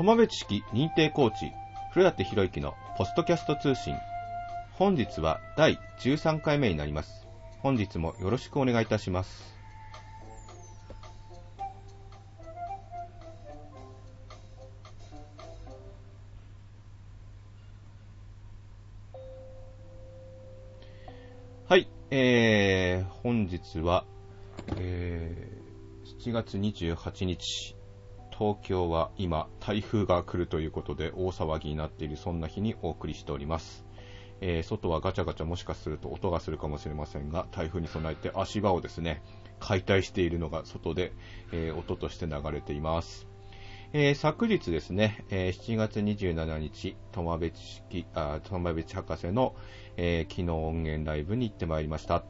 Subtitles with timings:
[0.00, 1.52] 友部知識認定コーチ、
[1.92, 3.94] 古舘博之のポストキャスト通信。
[4.72, 7.26] 本日は第13回目になります。
[7.58, 9.54] 本日もよろしくお願いいたします。
[21.68, 24.06] はい、えー、本日は、
[24.78, 27.76] えー、7月28日、
[28.40, 33.84] 東京は今、台風が来るということで大騒ぎになっている、そんな日にお送りしております。
[34.40, 39.22] えー、外はガチャガチャもしかすると音がするかもしれませんが、台風に備えて足場をですね、
[39.58, 41.12] 解体しているのが外で、
[41.52, 43.28] えー、音として流れています。
[43.92, 49.54] えー、昨日ですね、え7月27日、友部知識、あ、友部知博士の、
[49.98, 52.24] えー、昨日音源ライブに行ってまいりました。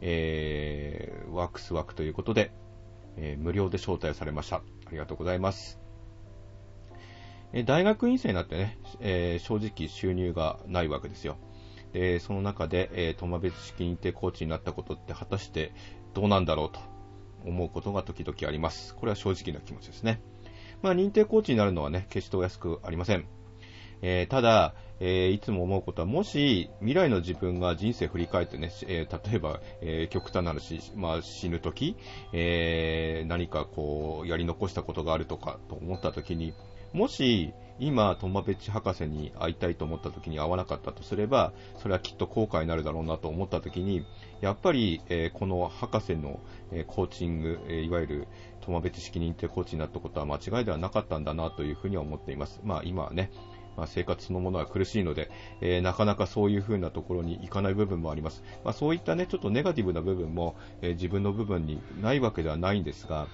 [0.00, 2.52] えー、ワークスワークということで、
[3.18, 4.62] え無料で招待されました。
[4.92, 5.80] ありがとうございます。
[7.54, 11.38] え大学院生になってね、えー、正直収入がないわけですよ。
[11.94, 15.72] で、その中で、えー、友別式認定コーチになったことって果たして
[16.12, 16.80] どうなんだろうと
[17.46, 18.94] 思うことが時々あります。
[18.94, 20.20] これは正直な気持ちですね。
[20.82, 23.24] まあ、認定コーチになるのはね、決してお安くありません。
[24.02, 31.96] えー、ただ、えー、いつも思うことは、もし未来の自分が人生振り返ってね、えー、例えば、え極端な話、まあ、死ぬとき、
[32.32, 36.54] え何かこう、やり残したことがあるとかと思ったときに、
[36.92, 44.04] もし、今、トマベッチ博士に会いたいと思った時に会わなかったとすれば、それはきっと後悔になるだろうなと思った時に、
[44.40, 46.38] やっぱり、えー、この博士の、
[46.70, 48.28] えー、コーチング、えー、いわゆる
[48.60, 52.60] トマベッチ式認定コーチになったことは間違いではなかったんだなというふうには思っています。
[52.62, 53.30] まあ今はね、
[53.76, 58.42] まあ、生活そのものは苦しいので、えー、なかなかそういうふうなところに行かない部分もあります。
[58.64, 63.26] まあ、そういったね、ちょっとネガティブな部分も、えー、自分の部分にないわけではないんですが、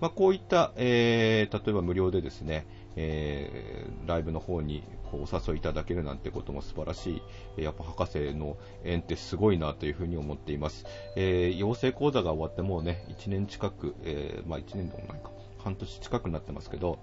[0.00, 7.22] まあ、こういった、えー、例えば無料でですね、えー、ライブの方にお誘いいただけるなんてことも素晴らし
[7.56, 10.84] い、やっぱ博士の縁ってすごいなというふうに思っています。
[11.16, 16.98] えー、養成講座が終わってもうね、1年近く、えー、まあ1年でもないか、半年近くなってますけど、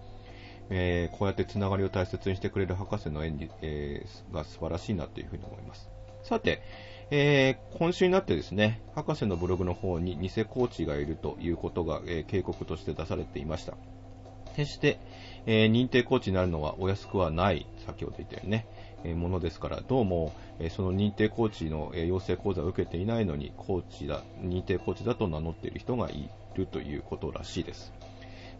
[0.69, 5.89] えー、こうやってつながりを大切にしてくれる博士の演技、えー、が素晴らしいなというふうに思います。
[6.23, 6.61] さて、
[7.11, 13.73] えー、今週になってですね、博士のブログの方に偽コーチがいるということが、え警告として出されていました。
[14.55, 14.99] 決して、
[15.47, 18.67] え認定コーチになるのはお安くはない、先ほど言ったようにね、
[19.03, 27.91] えものですから、どうも、えその認定コーチの、え養成講座を受けていないのに、コーチだ、認定コーチだと名乗っている人がいるということらしいです。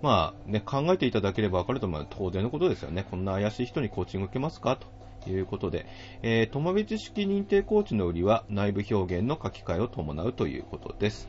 [0.01, 3.05] まあね、考えていただければ分かると思う当然のことですよね。
[3.09, 4.77] こんな怪しい人にコーチング受けますか？
[5.21, 5.85] ということで、
[6.21, 11.27] えー、友別式認定コーチの売りは内部表現の書き換えを伴うということです。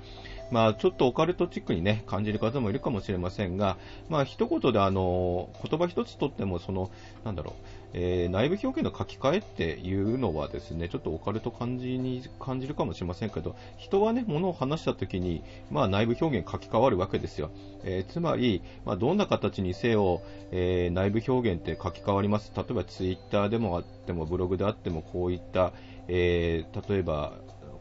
[0.52, 3.76] まあ、ちょっとオカルトチックにね、感じる方もいるかもしれませんが、
[4.08, 6.90] まあ、一言であの、言葉一つとっても、その、
[7.24, 7.54] なんだろう、
[7.92, 17.50] えー、内部表現の書き換えっていうのはですね、ちょっとオカルト感じに感じるかもしれませんけど、人はね、物を話した時に、まあ、内部表現書き換わるわけですよ。
[17.84, 22.52] えー、つまり、まあ、どんな形にせよ、えー、内部表現って書き換わります。
[22.56, 25.72] 例えば、ツイッターでもあっても、ブログであっても、こういった、
[26.08, 27.34] え例えば、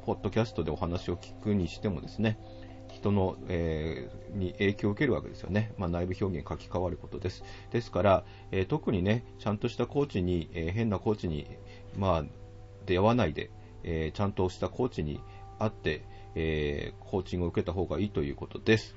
[0.06, 2.40] ポッドキャストでお話を聞くにしてもですね、
[3.00, 5.74] 人の、えー、に影響を受けるわけですよね。
[5.78, 7.44] まあ、内部表現書き換わることです。
[7.72, 11.48] ですから、えー、特にね、ちゃんとしたコーチに、えー、変なコーチに、
[11.98, 12.26] まあ、
[12.86, 13.52] 出会わないで、
[13.84, 15.22] えちゃんとしたコーチに
[15.58, 16.04] 会って、
[16.36, 18.96] えコーチングを受けた方がいいということです。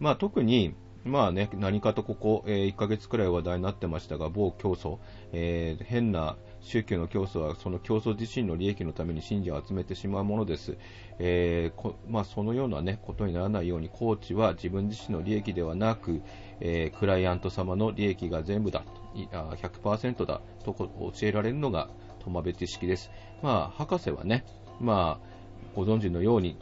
[0.00, 4.98] まあ、特に、まあね、何かとここ、えー、1ヶ月くらい話題になってましたが、某教祖、
[5.32, 10.76] えー、変な宗教の教祖はその教祖自身の利益のために信者を集めてしまうものです。
[11.18, 16.20] えー、まあ、そのような、ね、ことにならないように、コーチは自分自身の利益ではなく、
[16.60, 21.88] えクライアント様の利益が全部だ、100%だと教えられるのが
[22.20, 23.10] トマベ知識です。
[23.42, 24.44] まあ、博士はね、
[24.80, 25.28] まあ、
[25.74, 26.58] ご存知のように、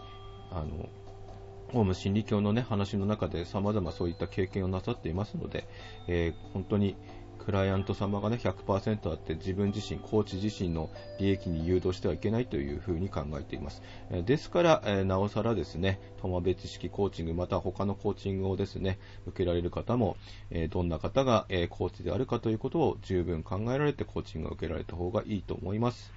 [0.51, 0.89] あの、
[1.75, 5.67] オウム真理教の、ね、話の中で様々そういった経験をなさっていますので、
[6.07, 6.97] えー、本当に
[7.45, 13.83] クライアント様が、ね、100%あって自分自身、コーチ自身の利益に誘導してはいけないというふうに考えています。
[14.25, 20.17] ですから、なおさらですね、友別式コーチング、また他のコーチングをですね、受けられる方も、
[20.71, 26.16] どんな方が、コーチであるかということを十分考えられてコーチングを受けられた方がいいと思います。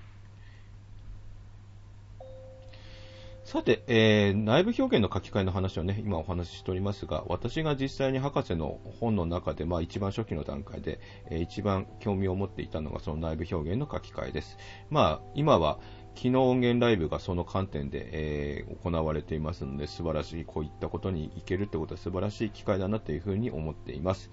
[3.49, 10.99] さて、えー、内部表現の書き換えの話をね、今お話ししておりますが、私が実際に博士の本の中で、まあ一番初期の段階で、
[11.31, 14.59] えー、一番興味を持っていたのがその内部表現の書き換えです。
[14.91, 15.79] まあ、今は、
[16.13, 24.29] 機能音源ライブがその観点で、えー、行われていますので、素晴らしい、こういったことにいけるってことは素晴らしい機会だなというふうに思っています。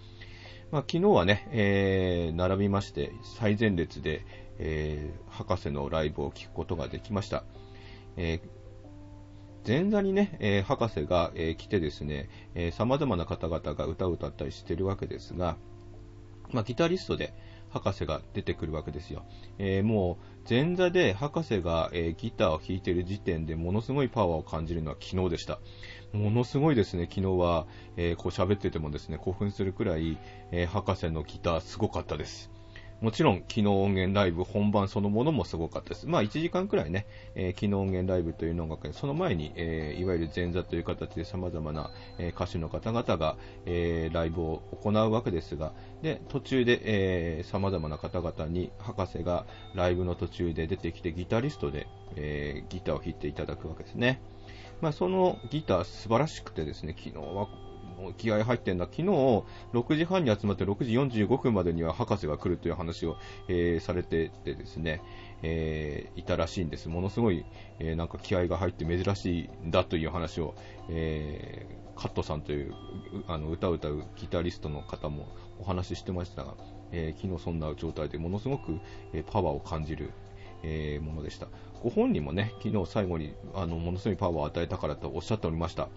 [0.70, 4.26] まあ、昨日はね、えー、並びまして、最前列で、
[4.58, 7.44] えー、博士のライブを聞くことができました。
[8.18, 8.65] えー、
[9.66, 15.56] 前座にね、えー、博士が、えー、来てですね、えー、様々な方々が歌を歌ったりしてるわけですが、
[16.52, 17.34] まあ、ギタリストで
[17.70, 19.24] 博士が出てくるわけですよ。
[19.58, 25.58] え、もう前座で博士が、え、ギターを弾いてる時点でものすごいパワーを感じるのは昨日でした。
[26.12, 27.66] ものすごいですね、昨日は、
[27.96, 30.16] えー、こう喋っててもですね、興奮するくらい、
[30.52, 32.55] え、博士のギターすごかったです。
[33.00, 36.06] もちろん、昨日音源ライブ本番そのものもすごかったです。
[36.06, 45.72] まあ、1時間くらいね、えー、昨日音源ライブというのが、その前に、えー、いわゆる前座という形で様々な、えー、歌手の方々が、えー、ライブを行うわけですが、
[46.02, 49.44] で、途中で、えー、様々な方々に博士が
[49.74, 54.22] ライブの途中で出てきてギタリストで、えー、ギターを弾いていただくわけですね。
[54.80, 57.48] まあ、そのギター素晴らしくてですね、昨日は
[58.16, 58.84] 気合入ってんだ。
[58.84, 60.92] 昨日、6時半に集まって6時
[61.24, 63.16] 45分までには博士が来るという話を、
[63.48, 65.02] えー、されててですね、
[65.42, 66.88] えー、いたらしいんです。
[66.88, 67.44] ものすごい、
[67.78, 70.54] えー、なんか気合が入って珍しいんだという話を、
[70.88, 72.74] えー、カットさんという
[73.26, 75.28] あの歌を歌うギタリストの方も
[75.58, 76.54] お話ししてましたが、
[76.92, 78.78] え、昨日そんな状態でものすごく、
[79.12, 80.10] えパワーを感じる、
[80.62, 81.48] えものでした。
[81.82, 85.88] ご本人もね、昨日最後にあのものすごいパワーを与えたからとおっしゃっておりました。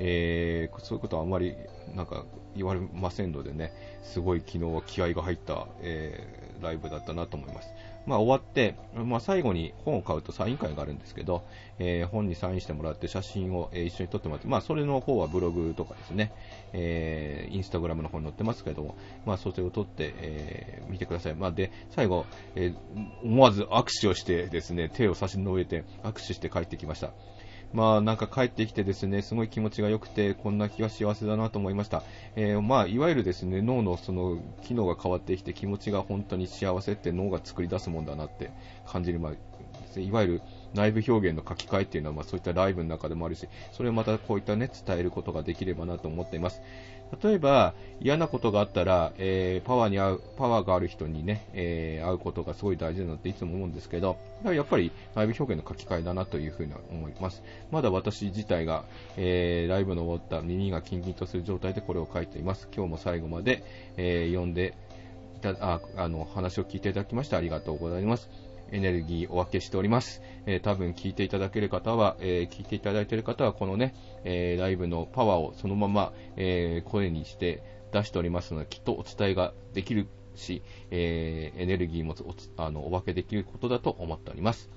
[0.00, 1.54] えー、そういうことはあんまり
[1.94, 2.24] なんか
[2.56, 7.68] 言われませんのでね、すごい昨日は気合が入った、えー、ライブだったなと思います。
[8.06, 11.42] まあ、終わって、まあ、最後に本を買うとサイン会があるんですけど、
[11.78, 16.32] えー、本にサインしてもらって写真を、え、一緒に撮ってもらって、まあ、それの方はブログとかですね、
[16.72, 21.34] えー、インスタグラムの方に載ってますけども、まあ、それを撮って、えー、見てください。
[21.34, 22.26] まあ、で、最後、
[22.56, 27.10] えー、思わず握手をしてですね、手を差し伸べて握手して帰ってきました。
[27.74, 32.04] まあなんか帰ってきてですね、すごい気持ちが良くて、こんな気が幸せだなと思いました。
[32.36, 38.52] えー、まあいわゆるですね、脳のその機能が変わってきて気持ちが本当に幸せって脳が作り出すもんだなって
[38.86, 40.42] 感じる、まあ、いわゆる
[40.74, 46.60] 内部表現の書き換えっていうのは、まあ、そういったライブの中でもあるし、それをまたこういったね、伝えることができればなと思っています。
[47.22, 57.42] 例えば、嫌なことがあったら、えー、パワーに合う、パワーがある人にね、えー、会うことがすごい大事だなっていつも思うんですけど、やっぱり内部表現の書き換えだなというふうに思います。
[57.70, 58.84] まだ私自体が、
[59.16, 62.68] えー、ライブの終わった耳がキンキンとする状態でこれを書いています。
[62.74, 63.62] 今日も最後まで、
[63.96, 64.74] え読んで
[65.60, 68.30] あ、あの、話を聞いていただきましてありがとうございます。
[68.74, 70.20] エネルギーお分けしております。
[70.46, 73.94] えー、多分聞いていただける方は、えー、聞いていただいている方は、このね、
[74.24, 77.62] えー、ライブのパワーをそのまま、え声にして
[77.92, 84.70] 出しておりますので、きっとお伝えができるし、えエネルギーもおあのお分けできることだと思っております。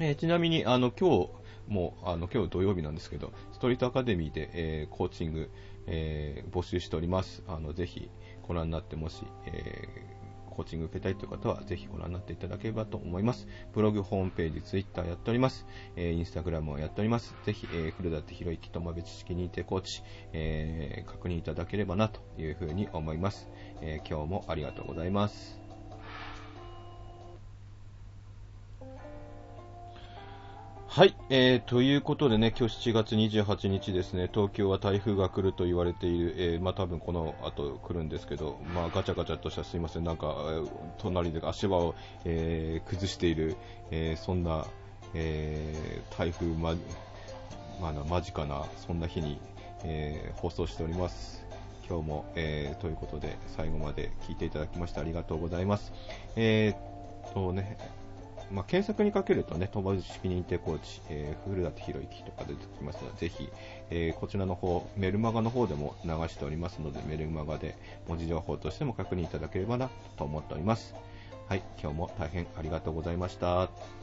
[0.00, 1.30] えちなみに、あの、今日、
[1.68, 5.50] もう、あの、今日土曜日なんですけど、ストリートアカデミーで、えコーチング、
[5.86, 7.44] え募集しております。
[7.46, 8.10] あの、ぜひ
[8.42, 10.19] ご覧になってもし、え
[10.60, 13.48] コーチング受けたいという方はぜひご覧になっていただければと思います。
[13.72, 15.66] ブログ、ホームページ、ツイッターやっております。
[15.96, 17.34] えー、インスタグラムをやっております。
[17.46, 20.02] ぜひ、えー、古舘博之友部知識認定コーチ、
[20.34, 23.48] えー、確認いただければなというふうに思います。
[23.80, 25.69] えー、今日もありがとうございます。
[30.92, 40.34] はい、えー、ということでね、今日7月28日ですね、東京は台風が来ると言われている、えー、まあ多分この後来るんですけど、まあガチャガチャとしたすいません、なんか、
[40.98, 41.94] 隣で足場を、
[42.24, 43.56] えー、崩している、
[43.92, 44.66] えー、そんな、
[45.14, 46.74] えー、台風ま、
[47.80, 49.40] まあ、間近な、そんな日に、
[49.84, 51.46] えー、放送しております。
[51.88, 55.92] 今日も、えー、ということで、最後まで聞いていただきましてありがとうございます。
[56.34, 56.90] えー、
[57.32, 57.78] とね、
[58.52, 63.48] まあ、検索にかけるとね、鳥羽式認定コーチ、えー、古舘博之とか出てきますので、ぜひ、
[63.90, 67.76] えー、こちらの方、メルマガの方でも流しておりますので、メルマガで
[68.08, 70.94] 文字情報としても確認いただければなと思っております。
[71.48, 73.99] はい、今日も大変ありがとうございました。